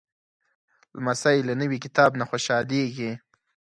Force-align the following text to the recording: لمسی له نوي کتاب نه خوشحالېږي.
لمسی 0.95 1.37
له 1.47 1.53
نوي 1.61 1.77
کتاب 1.85 2.11
نه 2.19 2.25
خوشحالېږي. 2.29 3.11